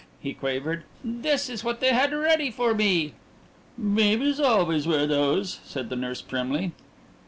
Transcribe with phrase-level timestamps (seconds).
[0.19, 0.83] he quavered.
[1.03, 3.13] "This is what they had ready for me."
[3.77, 6.71] "Babies always wear those," said the nurse primly.